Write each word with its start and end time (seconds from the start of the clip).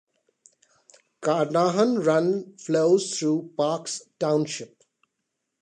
Carnahan 1.21 1.99
Run 2.03 2.57
flows 2.57 3.19
through 3.19 3.51
Parks 3.55 4.01
Township. 4.17 4.83